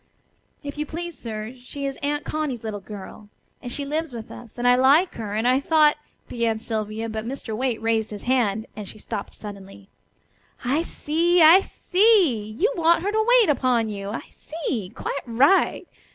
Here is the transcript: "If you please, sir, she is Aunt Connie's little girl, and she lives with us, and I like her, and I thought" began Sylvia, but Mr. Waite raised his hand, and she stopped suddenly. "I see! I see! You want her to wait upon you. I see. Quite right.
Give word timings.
"If 0.63 0.79
you 0.79 0.87
please, 0.87 1.15
sir, 1.15 1.53
she 1.61 1.85
is 1.85 1.95
Aunt 1.97 2.23
Connie's 2.23 2.63
little 2.63 2.79
girl, 2.79 3.29
and 3.61 3.71
she 3.71 3.85
lives 3.85 4.11
with 4.11 4.31
us, 4.31 4.57
and 4.57 4.67
I 4.67 4.73
like 4.75 5.13
her, 5.13 5.35
and 5.35 5.47
I 5.47 5.59
thought" 5.59 5.95
began 6.27 6.57
Sylvia, 6.57 7.07
but 7.07 7.23
Mr. 7.23 7.55
Waite 7.55 7.79
raised 7.83 8.09
his 8.09 8.23
hand, 8.23 8.65
and 8.75 8.87
she 8.87 8.97
stopped 8.97 9.35
suddenly. 9.35 9.89
"I 10.65 10.81
see! 10.81 11.43
I 11.43 11.59
see! 11.61 12.49
You 12.59 12.73
want 12.75 13.03
her 13.03 13.11
to 13.11 13.27
wait 13.41 13.49
upon 13.51 13.89
you. 13.89 14.09
I 14.09 14.21
see. 14.31 14.91
Quite 14.95 15.21
right. 15.27 15.85